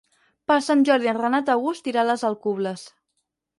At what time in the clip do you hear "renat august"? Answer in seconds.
1.19-1.93